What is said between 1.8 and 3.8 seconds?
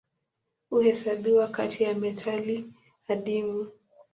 ya metali adimu.